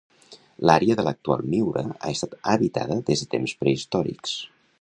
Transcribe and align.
L'àrea 0.69 0.95
de 0.99 1.03
l'actual 1.07 1.43
Miura 1.51 1.85
ha 1.91 2.11
estat 2.15 2.35
habitada 2.55 3.01
des 3.11 3.25
de 3.25 3.31
temps 3.37 3.57
prehistòrics. 3.63 4.39